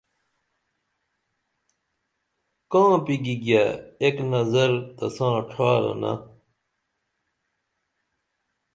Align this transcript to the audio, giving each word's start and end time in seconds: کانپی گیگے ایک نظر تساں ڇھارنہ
کانپی 2.71 3.15
گیگے 3.25 3.63
ایک 4.01 4.17
نظر 4.33 4.71
تساں 4.97 5.35
ڇھارنہ 5.49 6.11